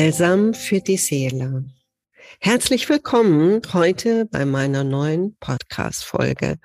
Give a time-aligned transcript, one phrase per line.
[0.00, 1.66] Balsam für die Seele.
[2.40, 6.56] Herzlich willkommen heute bei meiner neuen Podcast-Folge.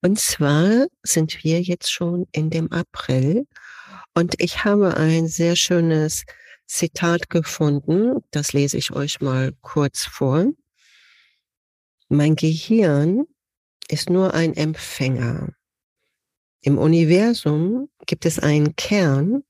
[0.00, 3.48] Und zwar sind wir jetzt schon in dem April
[4.14, 6.24] und ich habe ein sehr schönes
[6.68, 8.20] Zitat gefunden.
[8.30, 10.46] Das lese ich euch mal kurz vor.
[12.08, 13.24] Mein Gehirn
[13.88, 15.48] ist nur ein Empfänger.
[16.60, 19.42] Im Universum gibt es einen Kern,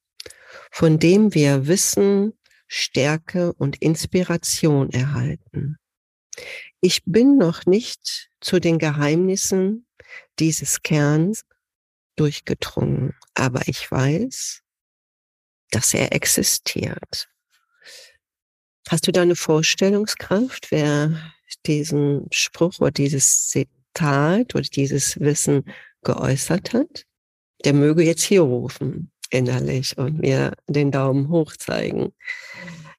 [0.70, 2.33] von dem wir Wissen,
[2.68, 5.78] Stärke und Inspiration erhalten.
[6.80, 9.86] Ich bin noch nicht zu den Geheimnissen
[10.38, 11.44] dieses Kerns
[12.16, 14.62] durchgedrungen, aber ich weiß,
[15.70, 17.28] dass er existiert.
[18.88, 21.32] Hast du da eine Vorstellungskraft, wer
[21.66, 25.64] diesen Spruch oder dieses Zitat oder dieses Wissen
[26.02, 27.05] geäußert hat?
[27.64, 32.12] Der möge jetzt hier rufen innerlich und mir den Daumen hoch zeigen.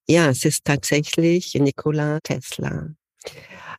[0.08, 2.90] Ja, es ist tatsächlich Nikola Tesla.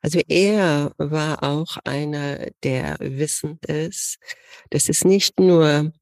[0.03, 4.19] Also er war auch einer, der wissend ist,
[4.71, 5.93] dass es nicht nur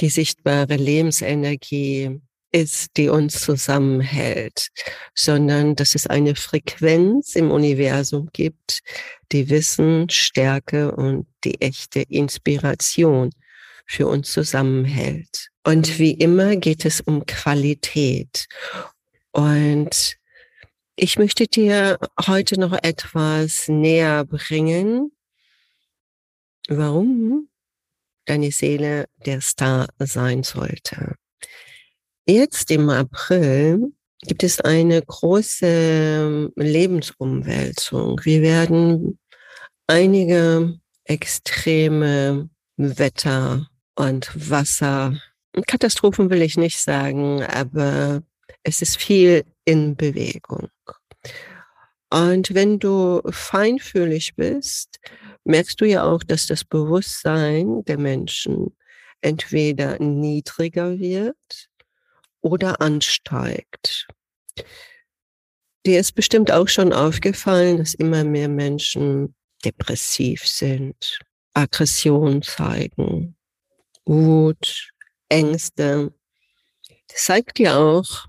[0.00, 2.20] die sichtbare Lebensenergie
[2.52, 4.68] ist, die uns zusammenhält,
[5.14, 8.80] sondern dass es eine Frequenz im Universum gibt,
[9.32, 13.30] die Wissen, Stärke und die echte Inspiration
[13.86, 15.50] für uns zusammenhält.
[15.66, 18.46] Und wie immer geht es um Qualität.
[19.32, 20.16] Und
[20.94, 25.10] ich möchte dir heute noch etwas näher bringen,
[26.68, 27.48] warum
[28.26, 31.16] deine Seele der Star sein sollte.
[32.28, 33.92] Jetzt im April
[34.22, 38.20] gibt es eine große Lebensumwälzung.
[38.22, 39.18] Wir werden
[39.88, 45.20] einige extreme Wetter und Wasser.
[45.66, 48.22] Katastrophen will ich nicht sagen, aber
[48.62, 50.68] es ist viel in Bewegung.
[52.10, 55.00] Und wenn du feinfühlig bist,
[55.44, 58.76] merkst du ja auch, dass das Bewusstsein der Menschen
[59.20, 61.68] entweder niedriger wird
[62.42, 64.06] oder ansteigt.
[65.84, 69.34] Dir ist bestimmt auch schon aufgefallen, dass immer mehr Menschen
[69.64, 71.18] depressiv sind,
[71.54, 73.36] Aggression zeigen,
[74.04, 74.90] Wut,
[75.28, 76.12] Ängste.
[77.08, 78.26] Das zeigt ja auch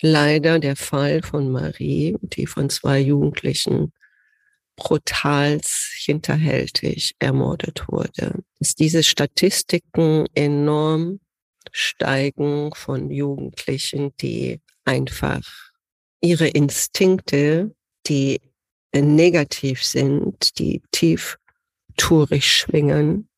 [0.00, 3.92] leider der Fall von Marie, die von zwei Jugendlichen
[4.76, 8.42] brutals hinterhältig ermordet wurde.
[8.58, 11.20] Dass diese Statistiken enorm
[11.70, 15.42] steigen von Jugendlichen, die einfach
[16.20, 17.74] ihre Instinkte,
[18.06, 18.40] die
[18.94, 21.38] negativ sind, die tief
[21.96, 23.28] tourig schwingen,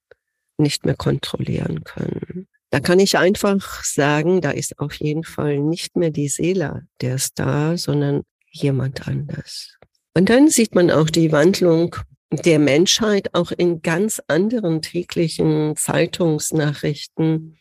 [0.59, 2.49] nicht mehr kontrollieren können.
[2.77, 7.17] Da kann ich einfach sagen, da ist auf jeden Fall nicht mehr die Seele der
[7.17, 9.79] Star, sondern jemand anders.
[10.13, 11.97] Und dann sieht man auch die Wandlung
[12.31, 17.57] der Menschheit auch in ganz anderen täglichen Zeitungsnachrichten,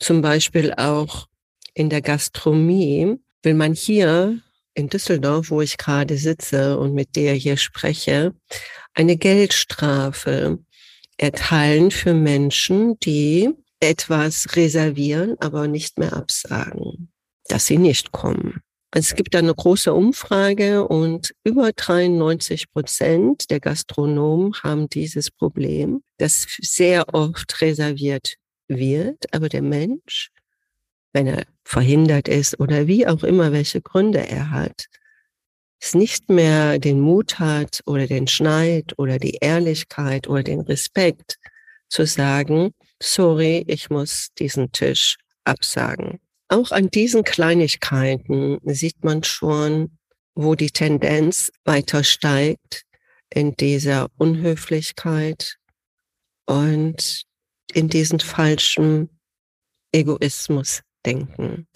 [0.00, 1.28] zum Beispiel auch
[1.74, 4.40] in der Gastronomie, will man hier
[4.74, 8.34] in Düsseldorf, wo ich gerade sitze und mit der hier spreche,
[8.94, 10.58] eine Geldstrafe
[11.18, 17.10] erteilen für Menschen, die etwas reservieren, aber nicht mehr absagen,
[17.48, 18.62] dass sie nicht kommen.
[18.92, 26.46] Es gibt eine große Umfrage und über 93 Prozent der Gastronomen haben dieses Problem, dass
[26.60, 28.36] sehr oft reserviert
[28.68, 30.30] wird, aber der Mensch,
[31.12, 34.86] wenn er verhindert ist oder wie auch immer, welche Gründe er hat,
[35.78, 41.38] es nicht mehr den Mut hat oder den Schneid oder die Ehrlichkeit oder den Respekt
[41.88, 46.20] zu sagen, sorry, ich muss diesen Tisch absagen.
[46.48, 49.98] Auch an diesen Kleinigkeiten sieht man schon,
[50.34, 52.82] wo die Tendenz weiter steigt
[53.30, 55.56] in dieser Unhöflichkeit
[56.46, 57.24] und
[57.72, 59.10] in diesen falschen
[59.92, 61.66] Egoismus denken,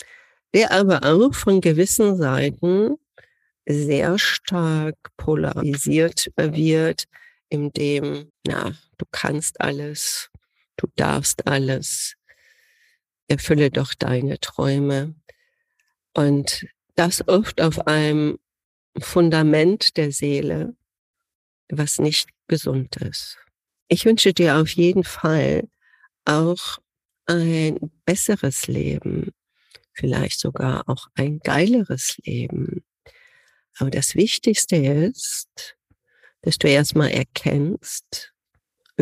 [0.54, 2.96] der aber auch von gewissen Seiten
[3.66, 7.04] sehr stark polarisiert wird,
[7.48, 10.29] in dem, na, du kannst alles,
[10.80, 12.14] du darfst alles,
[13.28, 15.14] erfülle doch deine Träume.
[16.14, 16.66] Und
[16.96, 18.38] das oft auf einem
[18.98, 20.74] Fundament der Seele,
[21.68, 23.38] was nicht gesund ist.
[23.88, 25.68] Ich wünsche dir auf jeden Fall
[26.24, 26.78] auch
[27.26, 29.32] ein besseres Leben,
[29.92, 32.84] vielleicht sogar auch ein geileres Leben.
[33.78, 35.76] Aber das Wichtigste ist,
[36.42, 38.29] dass du erstmal erkennst,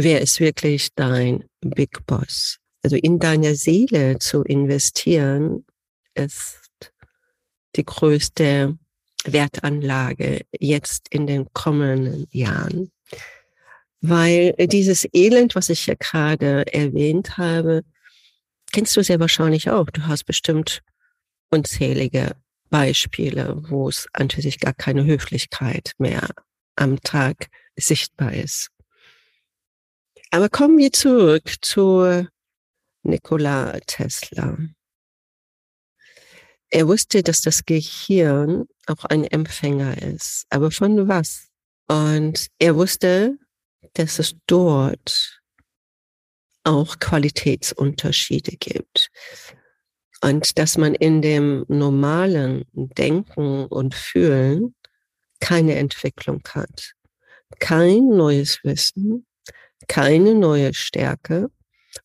[0.03, 2.59] wer ist wirklich dein Big Boss.
[2.83, 5.65] Also in deine Seele zu investieren,
[6.15, 6.59] ist
[7.77, 8.79] die größte
[9.25, 12.91] Wertanlage jetzt in den kommenden Jahren.
[14.01, 17.83] Weil dieses Elend, was ich ja gerade erwähnt habe,
[18.73, 19.87] kennst du sehr wahrscheinlich auch.
[19.91, 20.83] Du hast bestimmt
[21.51, 22.37] unzählige
[22.71, 26.29] Beispiele, wo es an sich gar keine Höflichkeit mehr
[26.77, 28.71] am Tag sichtbar ist.
[30.31, 32.27] Aber kommen wir zurück zu
[33.03, 34.59] Nikola Tesla.
[36.71, 40.45] Er wusste, dass das Gehirn auch ein Empfänger ist.
[40.51, 41.49] Aber von was?
[41.87, 43.39] Und er wusste,
[43.95, 45.41] dass es dort
[46.65, 49.09] auch Qualitätsunterschiede gibt.
[50.21, 54.75] Und dass man in dem normalen Denken und Fühlen
[55.41, 56.93] keine Entwicklung hat.
[57.61, 59.28] Kein neues Wissen,
[59.87, 61.51] keine neue Stärke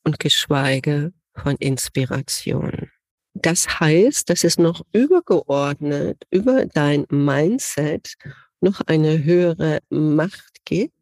[0.03, 2.89] und geschweige von Inspiration.
[3.33, 8.13] Das heißt, dass es noch übergeordnet über dein Mindset
[8.61, 10.93] noch eine höhere Macht gibt,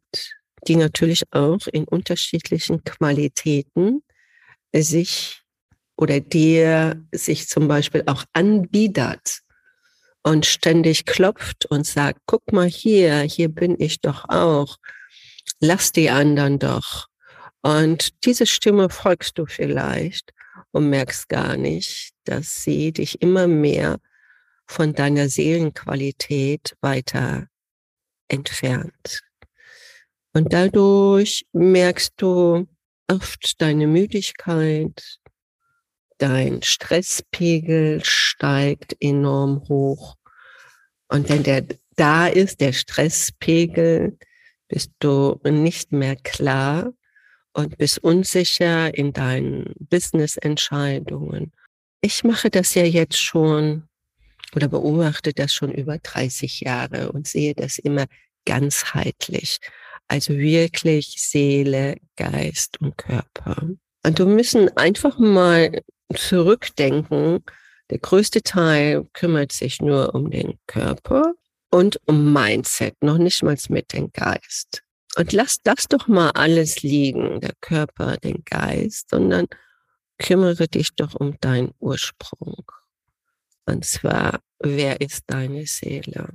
[0.66, 4.02] die natürlich auch in unterschiedlichen Qualitäten
[4.74, 5.42] sich
[5.96, 9.42] oder dir sich zum Beispiel auch anbietet
[10.22, 14.78] und ständig klopft und sagt, guck mal hier, hier bin ich doch auch,
[15.60, 17.06] lass die anderen doch.
[17.62, 20.32] Und diese Stimme folgst du vielleicht
[20.72, 23.98] und merkst gar nicht, dass sie dich immer mehr
[24.66, 27.46] von deiner Seelenqualität weiter
[28.28, 29.20] entfernt.
[30.34, 32.66] Und dadurch merkst du
[33.08, 35.18] oft deine Müdigkeit,
[36.18, 40.16] dein Stresspegel steigt enorm hoch.
[41.08, 41.66] Und wenn der
[41.96, 44.16] da ist, der Stresspegel,
[44.72, 46.94] bist du nicht mehr klar
[47.52, 51.52] und bist unsicher in deinen Business-Entscheidungen.
[52.00, 53.86] Ich mache das ja jetzt schon
[54.56, 58.06] oder beobachte das schon über 30 Jahre und sehe das immer
[58.46, 59.58] ganzheitlich.
[60.08, 63.68] Also wirklich Seele, Geist und Körper.
[64.06, 65.82] Und wir müssen einfach mal
[66.14, 67.44] zurückdenken.
[67.90, 71.34] Der größte Teil kümmert sich nur um den Körper
[71.72, 74.84] und um Mindset, noch nicht mal mit dem Geist.
[75.16, 79.46] Und lass das doch mal alles liegen, der Körper, den Geist, sondern
[80.18, 82.64] kümmere dich doch um deinen Ursprung.
[83.66, 86.28] Und zwar, wer ist deine Seele?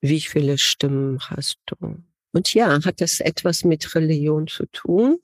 [0.00, 2.02] Wie viele Stimmen hast du?
[2.32, 5.18] Und ja, hat das etwas mit Religion zu tun?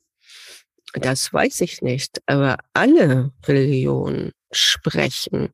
[0.94, 5.50] Das weiß ich nicht, aber alle Religionen sprechen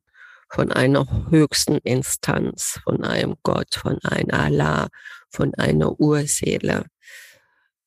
[0.51, 4.89] von einer höchsten Instanz, von einem Gott, von einem Allah,
[5.29, 6.85] von einer Urseele.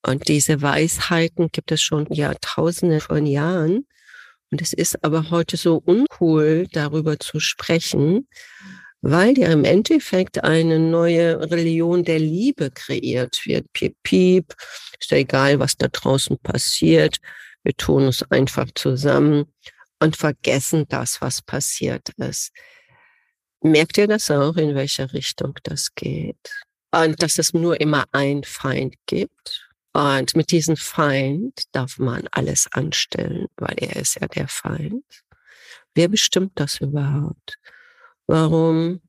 [0.07, 3.87] Und diese Weisheiten gibt es schon Jahrtausende von Jahren.
[4.51, 8.29] Und es ist aber heute so uncool, darüber zu sprechen,
[9.03, 13.71] weil ja im Endeffekt eine neue Religion der Liebe kreiert wird.
[13.75, 14.55] Piep, piep,
[14.99, 17.19] ist ja egal, was da draußen passiert.
[17.63, 19.47] Wir tun es einfach zusammen
[20.05, 22.53] und vergessen das, was passiert ist.
[23.63, 26.51] Merkt ihr das auch, in welche Richtung das geht?
[26.91, 32.69] Und dass es nur immer ein Feind gibt und mit diesem Feind darf man alles
[32.73, 35.05] anstellen, weil er ist ja der Feind.
[35.95, 37.59] Wer bestimmt das überhaupt?
[38.27, 39.01] Warum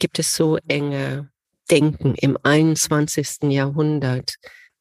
[0.00, 1.30] gibt es so enge
[1.70, 3.52] Denken im 21.
[3.52, 4.34] Jahrhundert,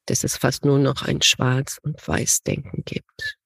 [0.07, 3.37] dass es fast nur noch ein Schwarz- und Weiß-Denken gibt?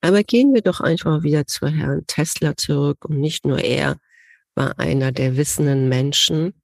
[0.00, 3.98] Aber gehen wir doch einfach wieder zu Herrn Tesla zurück und nicht nur er
[4.54, 6.54] war einer der wissenden Menschen,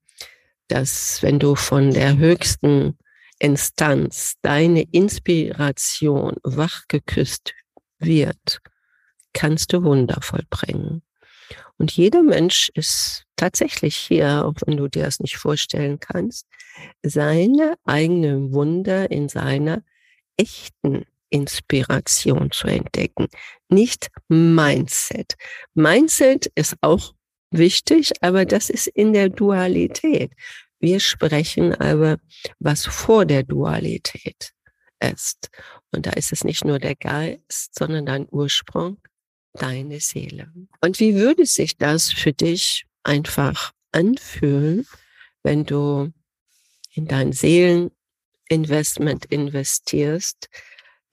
[0.68, 2.98] dass wenn du von der höchsten
[3.38, 7.52] Instanz, deine Inspiration wachgeküsst
[7.98, 8.60] wird,
[9.32, 11.02] kannst du Wunder vollbringen.
[11.76, 16.46] Und jeder Mensch ist tatsächlich hier, auch wenn du dir das nicht vorstellen kannst,
[17.02, 19.82] seine eigene Wunder in seiner
[20.36, 23.28] echten Inspiration zu entdecken,
[23.69, 25.35] nicht Mindset.
[25.75, 27.14] Mindset ist auch
[27.50, 30.33] wichtig, aber das ist in der Dualität.
[30.81, 32.19] Wir sprechen aber,
[32.59, 34.52] was vor der Dualität
[35.00, 35.49] ist.
[35.93, 38.99] Und da ist es nicht nur der Geist, sondern dein Ursprung,
[39.54, 40.52] deine Seele.
[40.81, 44.87] Und wie würde sich das für dich einfach anfühlen,
[45.43, 46.12] wenn du
[46.95, 50.49] in dein Seeleninvestment investierst,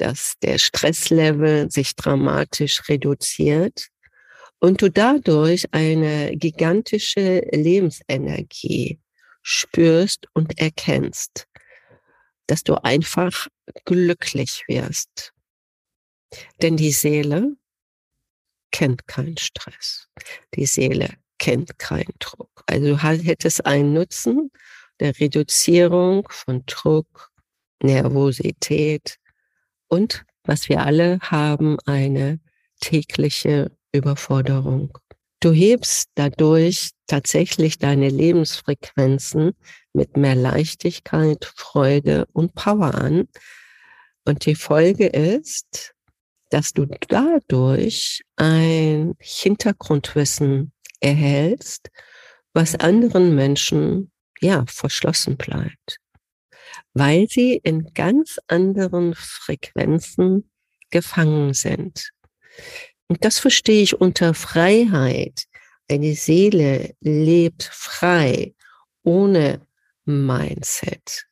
[0.02, 3.90] dass der Stresslevel sich dramatisch reduziert
[4.60, 9.00] und du dadurch eine gigantische Lebensenergie
[9.44, 11.48] spürst und erkennst,
[12.48, 13.48] dass du einfach
[13.86, 15.34] glücklich wirst.
[16.64, 17.56] Denn die Seele
[18.72, 20.08] kennt keinen Stress.
[20.56, 22.64] Die Seele kennt keinen Druck.
[22.66, 24.52] Also du hättest einen Nutzen
[25.00, 27.32] der Reduzierung von Druck,
[27.84, 29.18] Nervosität
[29.92, 32.40] und was wir alle haben, eine
[32.80, 34.98] tägliche Überforderung.
[35.42, 39.52] Du hebst dadurch tatsächlich deine Lebensfrequenzen
[39.94, 43.28] mit mehr Leichtigkeit, Freude und Power an.
[44.26, 45.94] Und die Folge ist,
[46.50, 51.90] dass du dadurch ein Hintergrundwissen erhältst,
[52.54, 55.98] was anderen Menschen ja verschlossen bleibt,
[56.94, 60.50] weil sie in ganz anderen Frequenzen
[60.90, 62.12] gefangen sind.
[63.08, 65.46] Und das verstehe ich unter Freiheit.
[65.90, 68.56] Eine Seele lebt frei,
[69.04, 69.66] ohne
[70.06, 71.26] Mindset.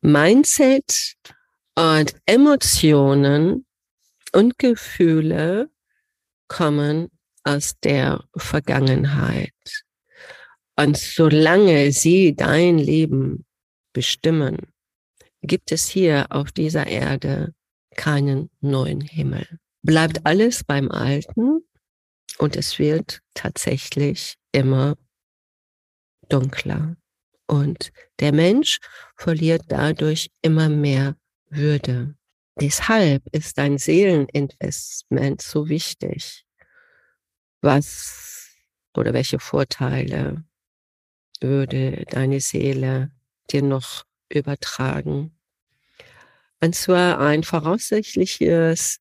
[0.00, 1.16] Mindset
[1.74, 3.66] und Emotionen
[4.32, 5.70] und Gefühle
[6.48, 7.10] kommen
[7.44, 9.52] aus der Vergangenheit.
[10.76, 13.44] Und solange sie dein Leben
[13.98, 14.58] bestimmen,
[15.42, 17.52] gibt es hier auf dieser Erde
[17.96, 19.58] keinen neuen Himmel.
[19.82, 21.66] Bleibt alles beim Alten
[22.38, 24.94] und es wird tatsächlich immer
[26.28, 26.96] dunkler.
[27.48, 27.90] Und
[28.20, 28.78] der Mensch
[29.16, 31.16] verliert dadurch immer mehr
[31.50, 32.14] Würde.
[32.60, 36.46] Deshalb ist dein Seeleninvestment so wichtig.
[37.62, 38.54] Was
[38.96, 40.44] oder welche Vorteile
[41.40, 43.10] würde deine Seele
[43.48, 45.32] dir noch übertragen?
[46.60, 48.98] Und zwar ein voraussichtliches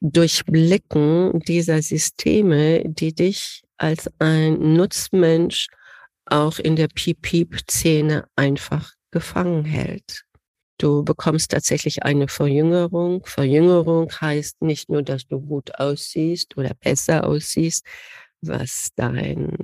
[0.00, 5.68] Durchblicken dieser Systeme, die dich als ein Nutzmensch
[6.26, 10.24] auch in der Piep-Piep-Szene einfach gefangen hält.
[10.78, 13.24] Du bekommst tatsächlich eine Verjüngerung.
[13.26, 17.84] Verjüngerung heißt nicht nur, dass du gut aussiehst oder besser aussiehst,
[18.40, 19.56] was dein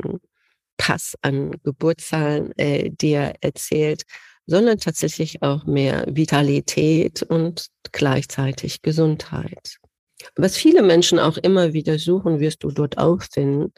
[0.77, 4.03] Pass an Geburtszahlen äh, dir erzählt,
[4.47, 9.79] sondern tatsächlich auch mehr Vitalität und gleichzeitig Gesundheit.
[10.37, 13.73] Was viele Menschen auch immer wieder suchen, wirst du dort auffinden,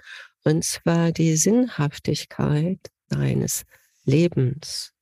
[0.44, 3.64] und zwar die Sinnhaftigkeit deines
[4.04, 4.92] Lebens.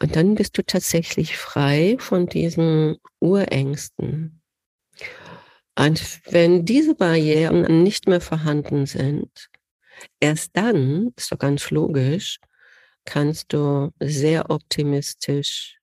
[0.00, 4.42] Und dann bist du tatsächlich frei von diesen Urängsten.
[5.78, 9.50] Und wenn diese Barrieren nicht mehr vorhanden sind,
[10.20, 12.38] erst dann, ist doch ganz logisch,
[13.04, 15.78] kannst du sehr optimistisch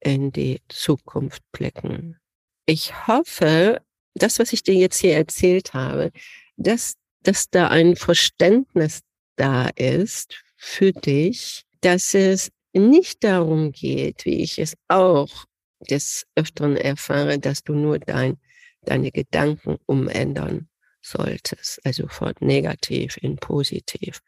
[0.00, 2.18] in die Zukunft blicken.
[2.66, 3.82] Ich hoffe,
[4.14, 6.10] das, was ich dir jetzt hier erzählt habe,
[6.56, 9.00] dass, dass da ein Verständnis
[9.36, 15.46] da ist für dich, dass es nicht darum geht, wie ich es auch
[15.88, 18.38] des Öfteren erfahre, dass du nur dein,
[18.82, 20.69] deine Gedanken umändern
[21.00, 24.20] solltest, also von negativ in positiv.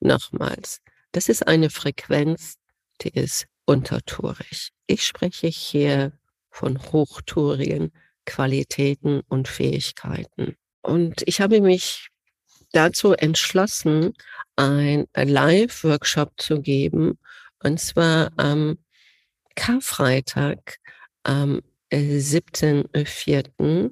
[0.00, 0.80] Nochmals,
[1.12, 2.56] das ist eine Frequenz,
[3.00, 4.70] die ist untertourig.
[4.86, 6.12] Ich spreche hier
[6.50, 7.92] von hochturigen
[8.26, 10.56] Qualitäten und Fähigkeiten.
[10.82, 12.08] Und ich habe mich
[12.72, 14.14] dazu entschlossen,
[14.56, 17.18] ein Live-Workshop zu geben,
[17.62, 18.78] und zwar am
[19.54, 20.78] Karfreitag
[21.22, 21.62] am
[21.92, 23.90] 7.4.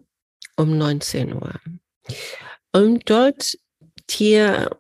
[0.56, 1.54] um 19 Uhr.
[2.73, 3.56] Und dort
[4.11, 4.71] hier,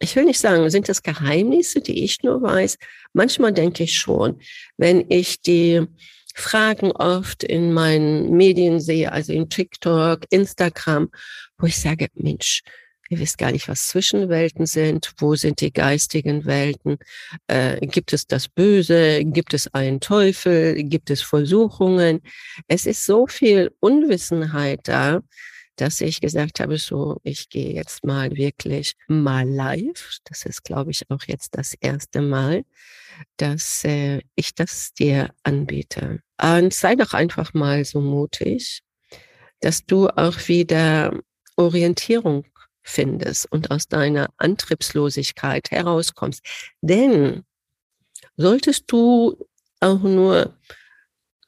[0.00, 2.78] ich will nicht sagen, sind das Geheimnisse, die ich nur weiß.
[3.12, 4.40] Manchmal denke ich schon,
[4.76, 5.86] wenn ich die
[6.34, 11.10] Fragen oft in meinen Medien sehe, also in TikTok, Instagram,
[11.58, 12.62] wo ich sage, Mensch,
[13.08, 16.98] ihr wisst gar nicht, was Zwischenwelten sind, wo sind die geistigen Welten,
[17.48, 22.20] äh, gibt es das Böse, gibt es einen Teufel, gibt es Versuchungen.
[22.68, 25.20] Es ist so viel Unwissenheit da,
[25.80, 30.18] dass ich gesagt habe, so, ich gehe jetzt mal wirklich mal live.
[30.24, 32.64] Das ist, glaube ich, auch jetzt das erste Mal,
[33.36, 36.20] dass äh, ich das dir anbiete.
[36.40, 38.82] Und sei doch einfach mal so mutig,
[39.60, 41.18] dass du auch wieder
[41.56, 42.44] Orientierung
[42.82, 46.44] findest und aus deiner Antriebslosigkeit herauskommst.
[46.80, 47.44] Denn
[48.36, 49.46] solltest du
[49.80, 50.56] auch nur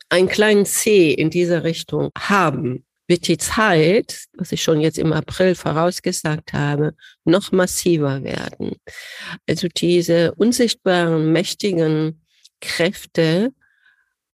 [0.09, 5.13] einen kleinen C in dieser Richtung haben, wird die Zeit, was ich schon jetzt im
[5.13, 8.77] April vorausgesagt habe, noch massiver werden.
[9.49, 12.25] Also diese unsichtbaren, mächtigen
[12.61, 13.53] Kräfte,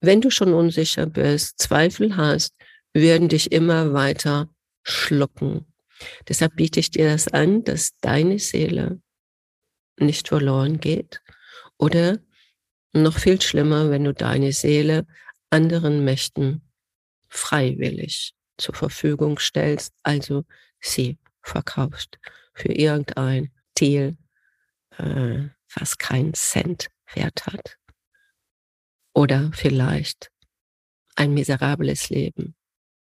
[0.03, 2.55] wenn du schon unsicher bist, Zweifel hast,
[2.93, 4.51] werden dich immer weiter
[4.83, 5.65] schlucken.
[6.29, 9.01] Deshalb biete ich dir das an, dass deine Seele
[9.99, 11.23] nicht verloren geht
[11.79, 12.19] oder
[12.93, 15.07] noch viel schlimmer, wenn du deine Seele
[15.49, 16.61] anderen Mächten
[17.29, 20.45] freiwillig zur Verfügung stellst, also
[20.81, 22.19] sie verkaufst
[22.55, 24.17] für irgendein Thiel,
[24.99, 27.77] äh, was keinen Cent wert hat.
[29.15, 30.31] Oder vielleicht
[31.15, 32.55] ein miserables Leben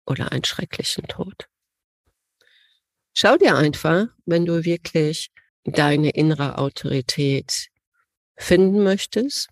[0.06, 1.48] oder einen schrecklichen Tod.
[3.14, 5.32] Schau dir einfach, wenn du wirklich
[5.64, 7.70] deine innere Autorität
[8.38, 9.50] finden möchtest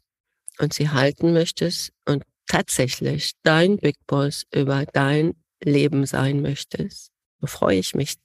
[0.60, 5.34] und sie halten möchtest und tatsächlich dein Big Boss über dein
[5.64, 8.16] Leben sein möchtest, so freue ich mich,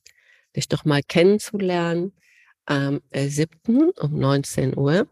[0.57, 2.13] dich doch mal kennenzulernen
[2.67, 3.91] am 7.
[3.99, 5.09] um 19 Uhr.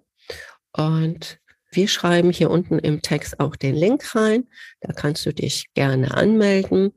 [0.73, 1.39] Und
[1.71, 4.47] wir schreiben hier unten im Text auch den Link rein.
[4.81, 6.93] Da kannst du dich gerne anmelden.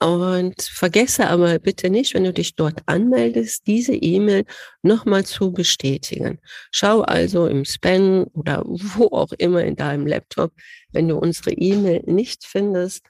[0.00, 4.44] Und vergesse aber bitte nicht, wenn du dich dort anmeldest, diese E-Mail
[4.82, 6.38] nochmal zu bestätigen.
[6.70, 10.52] Schau also im Spam oder wo auch immer in deinem Laptop,
[10.92, 13.06] wenn du unsere E-Mail nicht findest,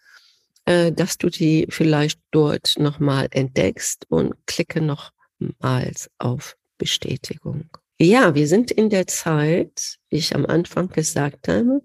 [0.69, 7.71] äh, dass du die vielleicht dort nochmal entdeckst und klicke nochmals auf Bestätigung.
[7.99, 11.81] Ja, wir sind in der Zeit, wie ich am Anfang gesagt habe,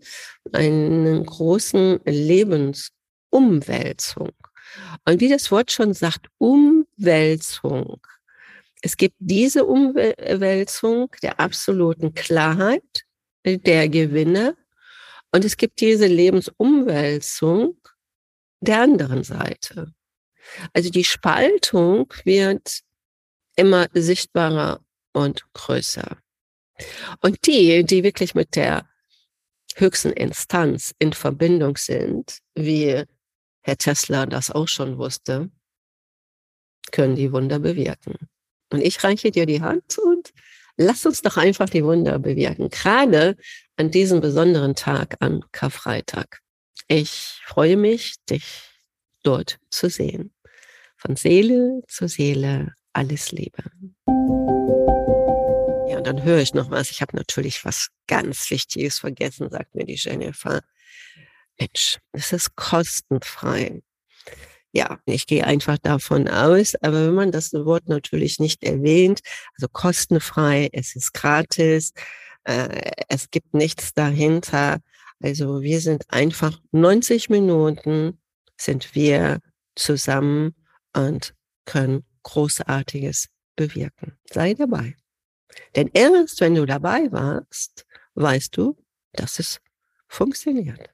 [0.51, 4.31] einen großen Lebensumwälzung.
[5.05, 8.05] Und wie das Wort schon sagt, Umwälzung.
[8.81, 13.05] Es gibt diese Umwälzung der absoluten Klarheit,
[13.45, 14.57] der Gewinne.
[15.31, 17.77] Und es gibt diese Lebensumwälzung
[18.63, 19.93] der anderen Seite.
[20.73, 22.81] Also die Spaltung wird
[23.55, 24.81] immer sichtbarer
[25.13, 26.17] und größer.
[27.21, 28.87] Und die, die wirklich mit der
[29.75, 33.03] höchsten Instanz in Verbindung sind, wie
[33.61, 35.49] Herr Tesla das auch schon wusste,
[36.91, 38.15] können die Wunder bewirken.
[38.71, 40.33] Und ich reiche dir die Hand und
[40.77, 43.37] lass uns doch einfach die Wunder bewirken, gerade
[43.77, 46.42] an diesem besonderen Tag, an Karfreitag.
[46.87, 48.45] Ich freue mich, dich
[49.23, 50.33] dort zu sehen.
[50.97, 53.63] Von Seele zu Seele, alles Liebe.
[55.89, 56.91] Ja, und dann höre ich noch was.
[56.91, 60.61] Ich habe natürlich was ganz Wichtiges vergessen, sagt mir die Jennifer.
[61.59, 63.81] Mensch, es ist kostenfrei.
[64.71, 69.19] Ja, ich gehe einfach davon aus, aber wenn man das Wort natürlich nicht erwähnt,
[69.55, 71.93] also kostenfrei, es ist gratis,
[72.43, 74.79] äh, es gibt nichts dahinter.
[75.23, 78.19] Also wir sind einfach 90 Minuten
[78.59, 79.39] sind wir
[79.73, 80.53] zusammen
[80.93, 81.33] und
[81.65, 84.17] können Großartiges bewirken.
[84.29, 84.95] Sei dabei.
[85.77, 88.75] Denn erst wenn du dabei warst, weißt du,
[89.13, 89.61] dass es
[90.07, 90.92] funktioniert.